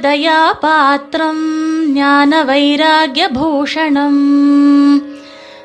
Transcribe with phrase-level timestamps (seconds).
[0.00, 1.44] ராமானுஜதயாபாத்திரம்
[1.92, 4.22] ஞான வைராகியபூஷணம்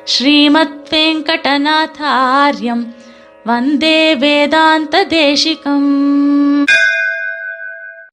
[0.04, 2.84] ஸ்ரீமத் வெங்கடநாதாரியம்
[3.44, 5.88] வந்தே வேதாந்த தேசிகம்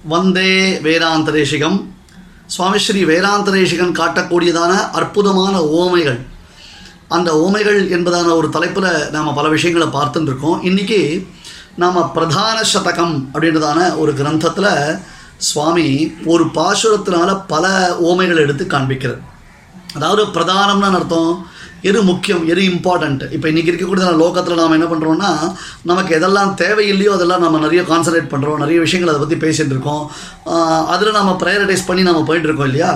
[0.05, 1.77] வந்தே வேதாந்த தேசிகம்
[2.47, 6.19] சுவாமி ஸ்ரீ வேதாந்த தேசிகன் காட்டக்கூடியதான அற்புதமான ஓமைகள்
[7.07, 10.99] அந்த ஓமைகள் என்பதான ஒரு தலைப்பில் நாம் பல விஷயங்களை பார்த்துட்டுருக்கோம் இன்னைக்கு
[11.75, 14.71] நாம் பிரதான சதகம் அப்படின்றதான ஒரு கிரந்தத்தில்
[15.49, 15.87] சுவாமி
[16.33, 17.65] ஒரு பாசுரத்தினால பல
[18.09, 19.21] ஓமைகள் எடுத்து காண்பிக்கிறது.
[19.97, 21.31] அதாவது பிரதானம்னு அர்த்தம்?
[21.89, 22.43] எது முக்கியம்?
[22.51, 25.29] எது இம்பார்ட்டண்ட் இப்போ இன்றைக்கி இருக்கக்கூடிய லோகத்தில் நாம் என்ன பண்ணுறோன்னா
[25.89, 30.03] நமக்கு எதெல்லாம் தேவையில்லையோ அதெல்லாம் நம்ம நிறைய கான்சன்ட்ரேட் பண்ணுறோம் நிறைய விஷயங்கள் அதை பற்றி பேசிகிட்டு இருக்கோம்.
[30.93, 32.91] அதில் நம்ம ப்ரையாரிட்டைஸ் பண்ணி நம்ம போயிட்டுருக்கோம் இல்லையா?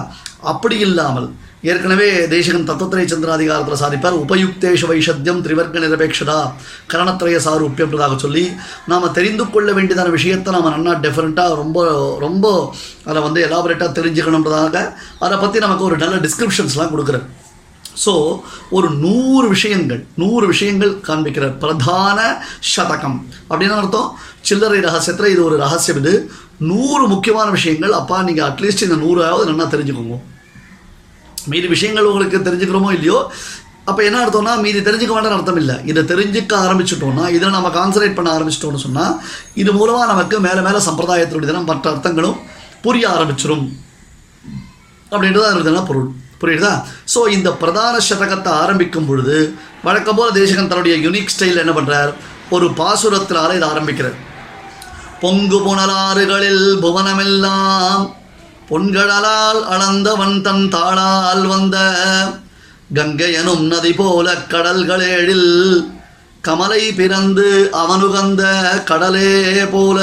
[0.54, 1.28] அப்படி இல்லாமல்
[1.72, 6.36] ஏற்கனவே தேசகன் தத்துவத்திரை சந்திராதிகாரத்தில் சாதிப்பார் உபயுக்தேஷ வைஷத்தியம் திரிவர்க்க நிரபேட்சதா
[6.92, 8.44] கரணத்திரய சாரூப்பியன்றதாக சொல்லி
[8.92, 11.86] நாம் தெரிந்து கொள்ள வேண்டியதான விஷயத்தை நாம் நல்லா டெஃபரெண்ட்டாக ரொம்ப
[12.26, 12.46] ரொம்ப
[13.10, 14.76] அதை வந்து எலாபரேட்டாக தெரிஞ்சுக்கணுன்றதாக
[15.28, 17.26] அதை பற்றி நமக்கு ஒரு நல்ல டிஸ்கிரிப்ஷன்ஸ்லாம் கொடுக்குறாரு.
[18.04, 18.14] ஸோ
[18.78, 22.20] ஒரு நூறு விஷயங்கள் நூறு விஷயங்கள் காண்பிக்கிற பிரதான
[22.76, 23.18] சதகம்.
[23.50, 24.10] அப்படின்னு அர்த்தம்?
[24.50, 26.14] சில்லறை ரகசியத்தில் இது ஒரு ரகசியம் இது.
[26.72, 27.94] நூறு முக்கியமான விஷயங்கள்.
[28.02, 30.18] அப்பா நீங்கள் அட்லீஸ்ட் இந்த நூறாவது நல்லா தெரிஞ்சுக்கோங்க.
[31.46, 33.32] மீதி விஷயங்கள் உங்களுக்கு தெரிஞ்சுக்கிறோமோ இல்லையோ?
[33.86, 38.30] அப்போ என்ன அர்த்தம்னா மீதி தெரிஞ்சுக்க வேண்டாம்னு அர்த்தம் இல்லை இதை தெரிஞ்சுக்க ஆரம்பிச்சிட்டோம்னா இதில் நம்ம கான்சன்ட்ரேட் பண்ண
[38.38, 39.14] ஆரம்பிச்சிட்டோம்னு சொன்னால்
[39.54, 42.40] இது மூலமாக நமக்கு மேலே மேலே சம்பிரதாயத்தினுடைய மற்ற அர்த்தங்களும்
[42.82, 43.66] புரிய ஆரம்பிச்சிடும்
[45.12, 46.08] அப்படின்றது அதனுடைய பொருள்.
[46.42, 46.72] புரியுதா?
[47.14, 49.36] ஸோ இந்த பிரதான சதகத்தை ஆரம்பிக்கும் பொழுது
[49.84, 52.12] வழக்கம் போல தேசகன் தன்னுடைய யுனிக் ஸ்டைல் என்ன பண்ணுறார்
[52.50, 54.18] ஒரு பாசுரத்தினால இதை ஆரம்பிக்கிறார்.
[55.22, 58.04] பொங்கு புனலாறுகளில் புவனமெல்லாம்
[58.70, 61.78] பொன்கடலால் அளந்தவன் தன் தாளால் வந்த
[62.96, 65.52] கங்கையனும் நதி போல கடல்களேழில்
[66.44, 67.48] கமலை பிறந்து
[67.82, 68.44] அவனுகந்த
[68.86, 69.32] கடலே
[69.72, 70.00] போல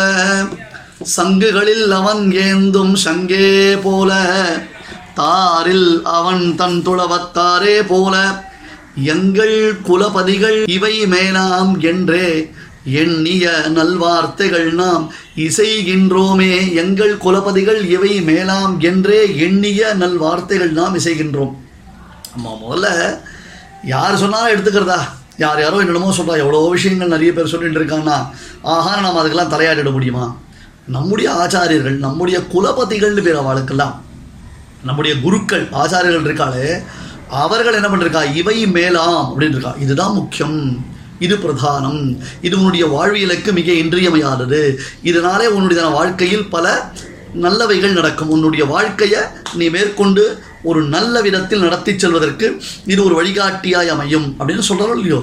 [1.08, 3.50] சங்குகளில் அவன் ஏந்தும் சங்கே
[3.84, 4.10] போல
[5.14, 8.14] தாரில் அவன் தன் துளவத்தாரே போல
[9.12, 12.26] எங்கள் குலபதிகள் இவை மேலாம் என்றே
[12.84, 21.54] எண்ணிய நல்வார்த்தைகள் நாம் இசைகின்றோமே எங்கள் குலபதிகள் இவை மேலாம் என்றே எண்ணிய நல்வார்த்தைகள் நாம் இசைகின்றோம்.
[22.36, 23.18] ஆமாம் முதல்ல
[23.84, 25.00] யார் சொன்னாலும் எடுத்துக்கிறதா?
[25.36, 28.26] யார் யாரோ என்னென்னமோ சொல்கிறா எவ்வளோ விஷயங்கள் நிறைய பேர் சொல்லிட்டு இருக்காங்கன்னா
[28.62, 30.36] ஆஹா நாம் அதுக்கெல்லாம் தலையாடிட முடியுமா?
[30.86, 33.94] நம்முடைய ஆச்சாரியர்கள் நம்முடைய குலபதிகள்னு பேர் அவளுக்கெல்லாம்.
[34.84, 36.82] நம்முடைய குருக்கள் ஆச்சாரியர்கள் இருக்காளே
[37.28, 38.34] அவர்கள் என்ன பண்ணிருக்கா?
[38.34, 39.74] இவை மேலாம் அப்படின்னு இருக்கா.
[39.78, 40.86] இதுதான் முக்கியம்.
[41.26, 42.00] இது பிரதானம்.
[42.46, 44.62] இது உன்னுடைய வாழ்வியலுக்கு மிக இன்றியமையாதது.
[45.10, 46.66] இதனாலே உன்னுடைய வாழ்க்கையில் பல
[47.44, 48.32] நல்லவைகள் நடக்கும்.
[48.36, 49.20] உன்னுடைய வாழ்க்கையை
[49.60, 50.24] நீ மேற்கொண்டு
[50.70, 52.48] ஒரு நல்ல விதத்தில் நடத்தி செல்வதற்கு
[52.92, 54.26] இது ஒரு வழிகாட்டியாய் அமையும்.
[54.38, 55.20] அப்படின்னு சொல்கிறோம் இல்லையோ?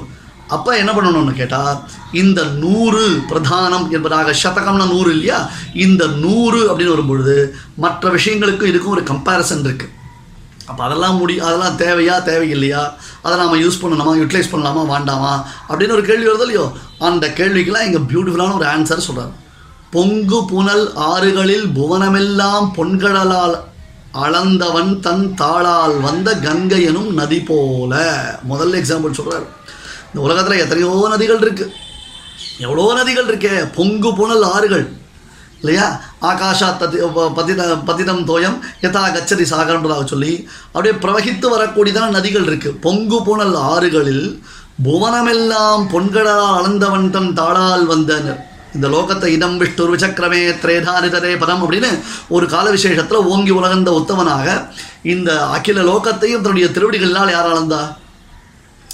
[0.56, 1.78] அப்போ என்ன பண்ணணும்னு கேட்டால்
[2.22, 5.40] இந்த நூறு பிரதானம் என்பதாக சதகம்னா நூறு இல்லையா?
[5.86, 7.36] இந்த நூறு அப்படின்னு வரும்பொழுது
[7.86, 9.94] மற்ற விஷயங்களுக்கும் இதுக்கும் ஒரு கம்பேரிசன் இருக்குது
[10.70, 12.82] அப்போ அதெல்லாம் முடி அதெல்லாம் தேவையா தேவையில்லையா?
[13.26, 15.34] அதை நாம் யூஸ் பண்ணணுமா யூட்டிலைஸ் பண்ணலாமா வேண்டாமா?
[15.70, 16.66] அப்படின்னு ஒரு கேள்வி வருது இல்லையோ?
[17.00, 19.34] அந்த கேள்விக்கெல்லாம் இங்கே பியூட்டிஃபுல்லான ஒரு ஆன்சர் சொல்கிறார்
[19.92, 23.58] பொங்கு புனல் ஆறுகளில் புவனமெல்லாம் பொன்கடலால்
[24.24, 27.94] அளந்தவன் தன் தாளால் வந்த கங்கை எனும் நதி போல.
[28.52, 29.48] முதல் எக்ஸாம்பிள் சொல்கிறார்
[30.08, 31.74] இந்த உலகத்தில் எத்தனையோ நதிகள் இருக்குது
[32.66, 33.56] எவ்வளோ நதிகள் இருக்கே.
[33.76, 34.86] பொங்கு புனல் ஆறுகள்.
[35.62, 35.86] இல்லையா?
[36.30, 36.98] ஆகாஷா ததி
[37.38, 40.34] பதித பதிதம் தோயம் யதா கச்சதி சாகரன்றதாக சொல்லி
[40.74, 44.26] அப்படியே பிரவகித்து வரக்கூடியதான நதிகள் இருக்குது பொங்கு புனல் ஆறுகளில்
[44.86, 48.40] புவனமெல்லாம் பொன்கடலால் அளந்தவன் தன் தாளால் வந்தனர்.
[48.76, 51.90] இந்த லோகத்தை இதம் விஷ்ணு விசக்கிரமே திரேதாரிதரே பதம் அப்படின்னு
[52.36, 54.48] ஒரு கால விசேஷத்தில் ஓங்கி உலகந்த உத்தவனாக
[55.14, 57.82] இந்த அகில லோகத்தையும் தன்னுடைய திருவடிகளால் யார் அளந்தா?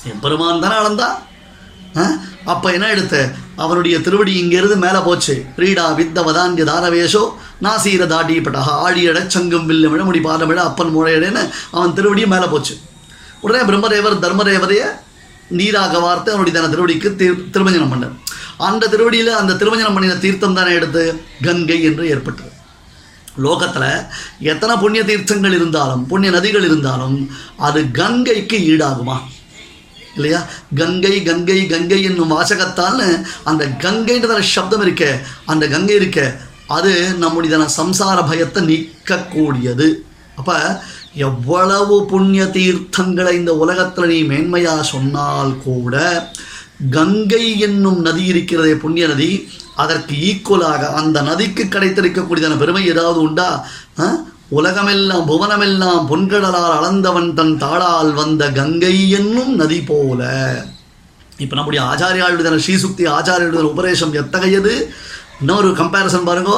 [0.09, 1.09] என் பெருமான் தானே அளந்தா?
[2.53, 3.15] அப்போ என்ன எடுத்த
[3.63, 5.35] அவனுடைய திருவடி இங்கிருந்து மேலே போச்சு.
[5.61, 7.23] ரீடா வித்த வதான்ய தாரவேஷோ
[7.65, 12.75] நாசீர தாட்டிப்பட்டா ஆழியட சங்கம் வில்லமிட முடி பாதமிழ அப்பன் முழையடன்னு அவன் திருவடியும் மேலே போச்சு.
[13.41, 14.87] உடனே பிரம்மதேவர் தர்மதேவதையை
[15.49, 18.15] நீராக வார்த்தை அவனுடைய தன திருவடிக்கு தீர் திருமஞ்சனம் பண்ணார்.
[18.57, 21.03] அந்த திருவடியில் அந்த திருமஞ்சனம் பண்ணின தீர்த்தம் தானே எடுத்து?
[21.43, 22.51] கங்கை என்று ஏற்பட்டது.
[23.45, 23.89] லோகத்தில்
[24.51, 27.17] எத்தனை புண்ணிய தீர்த்தங்கள் இருந்தாலும் புண்ணிய நதிகள் இருந்தாலும்
[27.57, 29.17] அது கங்கைக்கு ஈடாகுமா?
[30.15, 30.45] இல்லையா?
[30.75, 33.03] கங்கை கங்கை கங்கை என்னும் வாசகத்தால்
[33.43, 35.05] அந்த கங்கைன்றதான சப்தம் இருக்க.
[35.45, 36.19] அந்த கங்கை இருக்க.
[36.67, 39.87] அது நம்முடையதான சம்சார பயத்தை நீக்கக்கூடியது.
[40.35, 40.81] அப்போ
[41.13, 45.95] எவ்வளவு புண்ணிய தீர்த்தங்களை இந்த உலகத்தில் நீ மேன்மையாக சொன்னால் கூட
[46.89, 49.29] கங்கை என்னும் நதி இருக்கிறதே புண்ணிய நதி
[49.75, 53.67] அதற்கு ஈக்குவலாக அந்த நதிக்கு கிடைத்திருக்கக்கூடியதான பெருமை ஏதாவது உண்டா?
[53.99, 54.05] ஆ?
[54.57, 60.21] உலகமெல்லாம் புவனமெல்லாம் பொன்கடலால் அளந்தவன் தன் தாளால் வந்த கங்கை என்னும் நதி போல.
[61.43, 64.73] இப்போ நம்முடைய ஆச்சாரியாளுடைய ஸ்ரீசுக்தி ஆச்சாரியுடைய உபதேசம் எத்தகையது?
[65.39, 66.57] இன்னொரு கம்பேரிசன் பாருங்கோ.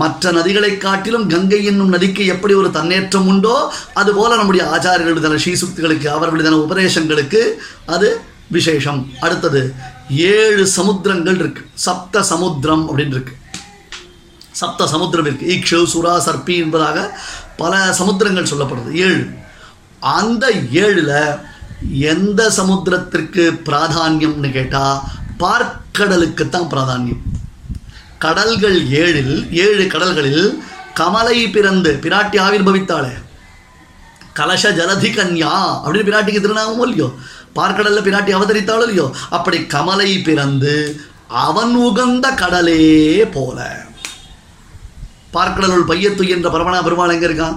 [0.00, 3.54] மற்ற நதிகளை காட்டிலும் கங்கை என்னும் நதிக்கு எப்படி ஒரு தன்னேற்றம் உண்டோ
[4.00, 7.42] அதுபோல நம்முடைய ஆச்சாரியர்களுடைய ஸ்ரீசுக்திகளுக்கு அவர்களுடைய உபதேசங்களுக்கு
[7.94, 8.10] அது
[8.56, 9.00] விசேஷம்.
[9.20, 9.62] அடுத்தது
[10.34, 11.62] ஏழு சமுத்திரங்கள் இருக்கு.
[11.86, 13.34] சப்த சமுத்திரம் அப்படின்னு இருக்கு.
[14.58, 17.20] சப்த சமுத்திரம் இருக்குது ஈக்ஷு சுரா சர்ப்பி என்பதாக
[17.56, 18.92] பல சமுத்திரங்கள் சொல்லப்படுது.
[18.92, 19.26] ஏழு.
[20.00, 21.40] அந்த ஏழில்
[21.92, 25.00] எந்த சமுத்திரத்திற்கு பிராதானியம்னு கேட்டால்
[25.38, 27.24] பார்க்கடலுக்கு தான் பிராதானியம்.
[28.18, 30.62] கடல்கள் ஏழில் ஏழு கடல்களில்
[30.96, 33.14] கமலை பிறந்து பிராட்டி ஆவிர்பவித்தாளே.
[34.34, 37.08] கலச ஜலதி கன்யா அப்படின்னு பிராட்டிக்கு திருநாமம் இல்லையோ?
[37.56, 39.10] பார்க்கடலில் பிராட்டி அவதரித்தாளோ இல்லையோ?
[39.30, 43.86] அப்படி கமலை பிறந்து அவன் உகந்த கடலே போல.
[45.36, 47.56] பார்க்கடலுள் பையத்து என்ற பரமனா பெருமாள் எங்கே இருக்கான்?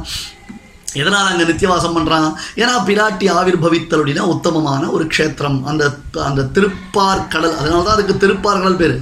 [1.01, 2.29] எதனால் அங்கே நித்தியவாசம் பண்ணுறான்
[2.61, 5.59] ஏன்னா பிராட்டி ஆவிர்பவித்தல் அப்படின்னா உத்தமமான ஒரு க்ஷேத்திரம்.
[5.71, 5.83] அந்த
[6.29, 8.95] அந்த திருப்பார்கடல் அதனால தான் அதுக்கு திருப்பார்கடல் பேர்.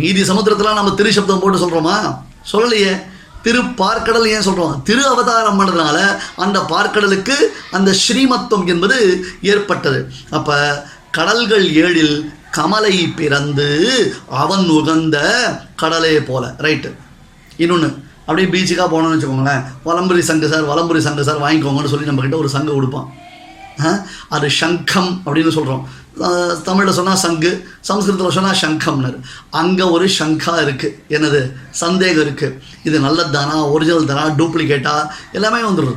[0.00, 1.96] மீதி சமுத்திரத்தில் நம்ம திரு சப்தம் போட்டு சொல்கிறோமா
[2.50, 2.92] சொல்லலையே.
[3.44, 5.98] திரு பார்க்கடல் ஏன் சொல்கிறோம் திரு அவதாரம் பண்ணதுனால
[6.44, 7.36] அந்த பார்க்கடலுக்கு
[7.76, 8.98] அந்த ஸ்ரீமத்துவம் என்பது
[9.52, 10.00] ஏற்பட்டது.
[10.38, 10.56] அப்போ
[11.18, 12.16] கடல்கள் ஏழில்
[12.56, 13.68] கமலை பிறந்து
[14.42, 15.18] அவன் உகந்த
[15.82, 16.44] கடலே போல.
[16.66, 16.90] ரைட்டு.
[17.60, 17.88] இன்னொன்று
[18.26, 19.62] அப்படியே பீச்சுக்காக போனோம்னு வச்சுக்கோங்களேன்.
[19.84, 23.08] வலம்புரி சங்கு சார் வலம்புரி சங்கு சார் வாங்கிக்கோங்கன்னு சொல்லி நம்மக்கிட்ட ஒரு சங்கு கொடுப்பான்.
[23.84, 23.90] ஆ,
[24.28, 25.82] அது சங்கம் அப்படின்னு சொல்கிறோம்
[26.62, 29.16] தமிழில் சொன்னால் சங்கு சம்ஸ்கிருதத்தில் சொன்னால் சங்கம்னர்
[29.50, 31.40] அங்கே ஒரு சங்கா இருக்குது என்னது?
[31.70, 33.66] சந்தேகம் இருக்குது இது நல்லது தானா?
[33.66, 34.24] ஒரிஜினல் தானா?
[34.34, 34.94] டூப்ளிகேட்டா
[35.32, 35.94] எல்லாமே வந்துடுது.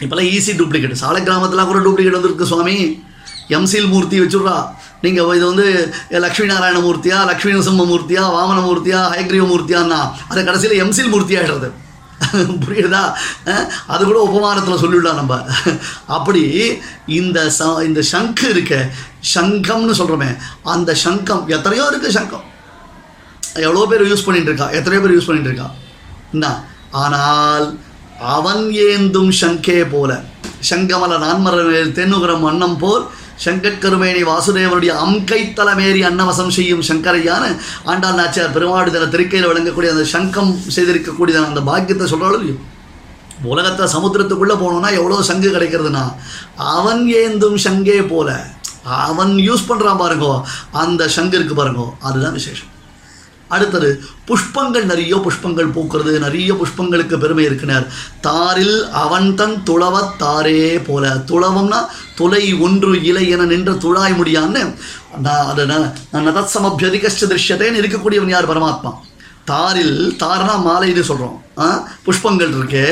[0.00, 2.76] இப்போல்லாம் ஈஸி டூப்ளிகேட் சாலை கிராமத்தில் கூட டூப்ளிகேட் வந்துருக்கு சுவாமி.
[3.56, 4.56] எம்சில் மூர்த்தி வச்சுட்றா.
[5.04, 5.66] நீங்கள் இது வந்து
[6.24, 10.00] லக்ஷ்மி நாராயண மூர்த்தியா லக்ஷ்மி நரசிம்ம மூர்த்தியா வாமன மூர்த்தியா ஹயக்ரீவ மூர்த்தியான்னா
[10.30, 11.70] அது கடைசியில் எம்சில் மூர்த்தி ஆகிடுறது
[12.64, 13.02] புரியுதா?
[13.92, 15.38] அது கூட உபமானத்தில் சொல்லிவிடலாம் நம்ம.
[16.16, 16.42] அப்படி
[17.18, 18.74] இந்த ச இந்த சங்கு இருக்க
[19.34, 20.28] சங்கம்னு சொல்கிறோமே
[20.74, 22.44] அந்த சங்கம் எத்தனையோ இருக்குது சங்கம்.
[23.66, 25.68] எவ்வளோ பேர் யூஸ் பண்ணிட்டு இருக்கா எத்தனையோ பேர் யூஸ் பண்ணிட்டு இருக்கா
[26.34, 26.46] என்ன?
[27.02, 27.66] ஆனால்
[28.36, 30.20] அவன் ஏந்தும் சங்கே போல.
[30.70, 31.56] சங்கமல நான்மர
[31.98, 33.04] தென்னுகரம் வண்ணம் போல்
[33.42, 37.44] சங்கக்கருமேனி வாசுதேவனுடைய அம்கைத்தலமேறி அன்னவசம் செய்யும் சங்கரையான
[37.86, 42.58] ஆண்டாள் நாச்சியார் பெருமாடுதல திருக்கையில் விளங்கக்கூடிய அந்த சங்கம் செய்திருக்கக்கூடிய அந்த பாக்கியத்தை சொல்கிறாலும் இல்லையோ?
[43.46, 46.04] உலகத்தை சமுத்திரத்துக்குள்ளே போனோம்னா எவ்வளோ சங்கு கிடைக்கிறதுனா
[46.74, 48.28] அவன் ஏந்தும் சங்கே போல
[49.06, 50.32] அவன் யூஸ் பண்ணுறான் பாருங்கோ
[50.80, 52.70] அந்த சங்கு இருக்கு பாருங்கோ அதுதான் விசேஷம்.
[53.56, 53.88] அடுத்தது
[54.28, 57.86] புஷ்பங்கள் நிறைய புஷ்பங்கள் பூக்கிறது நிறைய புஷ்பங்களுக்கு பெருமை இருக்கிறார்.
[58.20, 61.04] தாரில் அவன் தன் துளவத் தாரே போல.
[61.26, 61.80] துளவம்னா
[62.14, 64.62] துளை ஒன்று இலை என நின்ற துழாய் முடியான்னு
[65.22, 68.50] நான் அதை நான் நதசமபியதிகஷ்ட திருஷ்யத்தேன்னு இருக்கக்கூடியவன் யார்?
[68.52, 68.92] பரமாத்மா.
[69.50, 71.38] தாரில் தார்னா மாலைன்னு சொல்கிறோம்
[72.06, 72.84] புஷ்பங்கள் இருக்கு.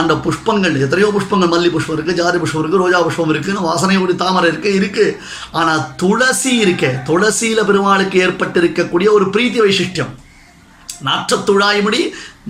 [0.00, 4.48] அந்த புஷ்பங்கள் எத்தனையோ புஷ்பங்கள் மல்லி புஷ்பம் இருக்குது ஜாதி புஷ்பம் இருக்குது ரோஜா புஷ்பம் இருக்குன்னு வாசனையோடு தாமரை
[4.52, 5.16] இருக்குது இருக்குது
[5.60, 6.90] ஆனால் துளசி இருக்கே.
[7.08, 10.14] துளசியில் பெருமாளுக்கு ஏற்பட்டிருக்கக்கூடிய ஒரு பிரீத்தி வைசிஷ்டியம்
[11.06, 12.00] நாற்றத்துழாய்முடி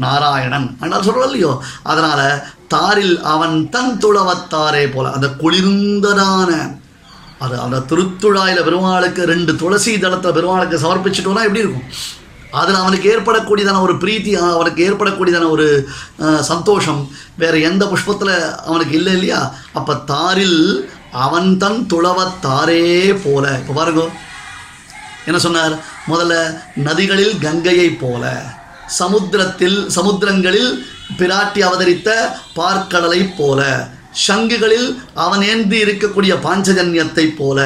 [0.04, 0.68] நாராயணன்.
[0.82, 1.52] ஆனால் சொல்கிறோம் இல்லையோ?
[1.92, 2.26] அதனால்
[2.74, 6.50] தாரில் அவன் தன் துளவத்தாரே போல அந்த குளிர்ந்ததான
[7.44, 11.88] அது அந்த திருத்துழாயில் பெருமாளுக்கு ரெண்டு துளசி தளத்தில் பெருமாளுக்கு சமர்ப்பிச்சிட்டோம்னா எப்படி இருக்கும்?
[12.52, 15.66] அதில் அவனுக்கு ஏற்படக்கூடியதான ஒரு பிரீத்தி அவனுக்கு ஏற்படக்கூடியதான ஒரு
[16.20, 17.00] அஹ், சந்தோஷம்
[17.36, 18.34] வேறு எந்த புஷ்பத்தில்
[18.66, 19.40] அவனுக்கு இல்லை இல்லையா?
[19.72, 20.60] அப்போ தாரில்
[21.20, 22.84] அவன் தன் துளவத்தாரே
[23.22, 23.44] போல.
[23.58, 24.02] இப்போ பாருங்க
[25.26, 25.74] என்ன சொன்னார்?
[26.08, 26.34] முதல்ல
[26.82, 28.24] நதிகளில் கங்கையைப் போல
[28.96, 30.70] சமுத்திரத்தில் சமுத்திரங்களில்
[31.18, 32.10] பிராட்டி அவதரித்த
[32.56, 33.60] பார்க்கடலைப் போல
[34.26, 37.58] சங்குகளில் அவன் ஏந்தி இருக்கக்கூடிய பாஞ்சஜன்யத்தைப் போல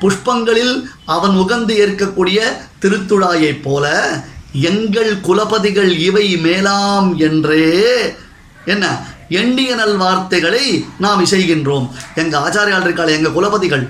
[0.00, 0.74] புஷ்பங்களில்
[1.08, 2.38] அவன் உகந்து ஏற்கக்கூடிய
[2.82, 3.86] திருத்துழாயைப் போல
[4.68, 7.66] எங்கள் குலபதிகள் இவை மேலாம் என்றே
[8.66, 8.86] என்ன
[9.32, 10.64] எண்ணிய நல் வார்த்தைகளை
[10.98, 13.84] நாம் இசைகின்றோம் எங்கள் ஆச்சாரியால் இருக்காள் எங்கள் குலபதிகள்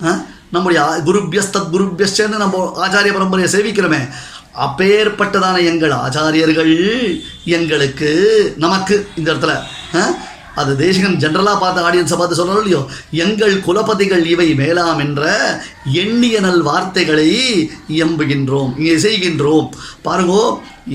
[0.00, 0.10] ஆ?
[0.50, 4.00] நம்முடைய குருபியஸ்தத் குருபியஸ்டன்னு நம்ம ஆச்சாரிய பரம்பரையை சேவிக்கிறோமே
[4.64, 6.72] அப்பேற்பட்டதான எங்கள் ஆச்சாரியர்கள்
[7.50, 8.10] எங்களுக்கு
[8.58, 9.54] நமக்கு இந்த இடத்துல
[9.94, 10.02] ஆ?
[10.60, 12.82] அது தேசிகன் ஜென்ரலாக பார்த்த ஆடியன்ஸை பார்த்து சொல்லணும் இல்லையோ?
[13.24, 15.22] எங்கள் குலபதிகள் இவை மேலாம் என்ற
[16.02, 17.28] எண்ணிய நல் வார்த்தைகளை
[17.96, 19.68] இயம்புகின்றோம் இங்கே செய்கின்றோம்.
[20.06, 20.42] பாருங்கோ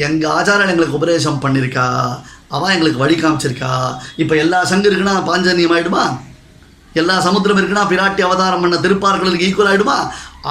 [0.08, 1.88] எங்கள் ஆச்சாரம் எங்களுக்கு உபதேசம் பண்ணியிருக்கா
[2.58, 3.74] அவன் எங்களுக்கு வழி காமிச்சிருக்கா?
[4.24, 6.04] இப்போ எல்லா சங்கு இருக்குன்னா பாஞ்சனியம் ஆயிடுமா?
[7.02, 9.98] எல்லா சமுத்திரம் இருக்குன்னா பிராட்டி அவதாரம் பண்ண திருப்பார்களுக்கு ஈக்குவல் ஆகிடுமா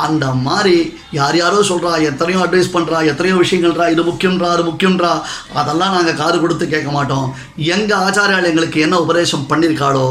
[0.05, 0.77] அந்த மாதிரி
[1.19, 5.11] யார் யாரோ சொல்கிறா எத்தனையோ அட்வைஸ் பண்ணுறா எத்தனையோ விஷயங்கள்றா இது முக்கியம்ன்றா அது முக்கியம்ன்றா
[5.61, 7.27] அதெல்லாம் நாங்கள் காது கொடுத்து கேட்க மாட்டோம்.
[7.75, 10.07] எங்கள் ஆச்சாரியால் எங்களுக்கு என்ன உபதேசம் பண்ணியிருக்காளோ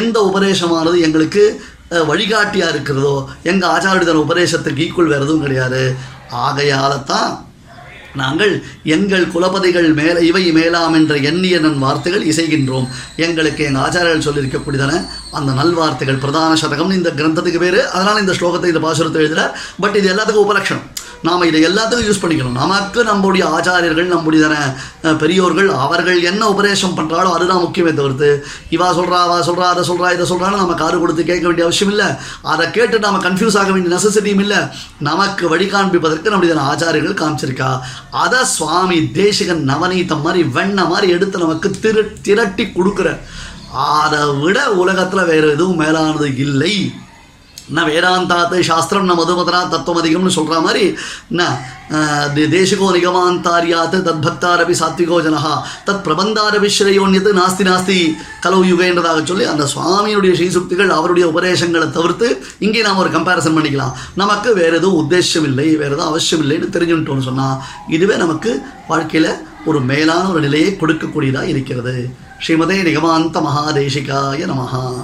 [0.00, 1.44] எந்த உபதேசமானது எங்களுக்கு
[2.10, 3.16] வழிகாட்டியாக இருக்கிறதோ
[3.50, 5.82] எங்கள் ஆச்சாரியதன உபதேசத்துக்கு ஈக்குவல் வேறு எதுவும் கிடையாது.
[6.46, 7.32] ஆகையால தான்
[8.20, 8.52] நாங்கள்
[8.96, 12.88] எங்கள் குலபதிகள் மேல இவை மேலாம் என்ற எண்ணிய நன் வார்த்தைகள் இசைகின்றோம்.
[13.26, 15.02] எங்களுக்கு எங்கள் ஆச்சாரியர்கள் சொல்லியிருக்கக்கூடியதான
[15.38, 17.80] அந்த நல்வார்த்தைகள் பிரதான சதகம் இந்த கிரந்தத்துக்கு பேர்.
[17.96, 19.54] அதனால் இந்த ஸ்லோகத்தை இந்த பாசுரத்தை எழுதுகிறார்
[19.84, 20.86] பட் இது எல்லாத்துக்கும் உபலட்சணம்.
[21.26, 22.56] நாம் இதை எல்லாத்துக்கும் யூஸ் பண்ணிக்கணும்.
[22.62, 24.44] நமக்கு நம்முடைய ஆச்சாரியர்கள் நம்முடைய
[25.22, 28.28] பெரியோர்கள் அவர்கள் என்ன உபதேசம் பண்ணுறாலோ அதுதான் முக்கியமே தவிர்த்து
[28.76, 32.08] இவா சொல்கிறா அவா சொல்கிறா அதை சொல்கிறா இதை சொல்கிறான்னு நம்ம காது கொடுத்து கேட்க வேண்டிய அவசியம் இல்லை.
[32.52, 34.60] அதை கேட்டு நம்ம கன்ஃபியூஸ் ஆக வேண்டிய நெசசிட்டியும் இல்லை.
[35.08, 37.70] நமக்கு வழி காண்பிப்பதற்கு நம்முடைய ஆச்சாரியர்கள் காமிச்சிருக்கா.
[38.24, 43.08] அதை சுவாமி தேசிகன் நவநீதம் மாதிரி வெண்ணை மாதிரி எடுத்து நமக்கு திரு திரட்டி கொடுக்குற.
[44.00, 46.74] அதை விட உலகத்தில் வேறு எதுவும் மேலானது இல்லை.
[47.68, 50.82] நான் வேதாந்தாத்து சாஸ்திரம் ந மதுமதனா தத்துவமதிகம்னு சொல்கிற மாதிரி
[51.30, 51.56] நான்
[52.52, 55.52] தேசிகோ நிகமாந்தாரியாத்து தத்பக்தாரபி சாத்விகோ ஜனஹா.
[55.86, 57.96] தத் பிரபந்தாரபி ஸ்ரேயோன்யத்து நாஸ்தி நாஸ்தி
[58.40, 62.28] கலவு யுகன்றதாக சொல்லி அந்த சுவாமியுடைய ஸ்ரீசுக்திகள் அவருடைய உபதேசங்களை தவிர்த்து
[62.58, 63.94] இங்கே நாம் ஒரு கம்பேரிசன் பண்ணிக்கலாம்.
[64.14, 68.52] நமக்கு வேறு எதுவும் உத்தேசம் இல்லை வேறு எதுவும் அவசியம் இல்லைன்னு தெரிஞ்சுட்டோம்னு சொன்னால் இதுவே நமக்கு
[68.88, 69.30] வாழ்க்கையில்
[69.66, 71.96] ஒரு மேலான ஒரு நிலையை கொடுக்கக்கூடியதாக இருக்கிறது.
[72.44, 75.03] ஸ்ரீமதே நிகமாந்த மகாதேசிகாய நமஹா.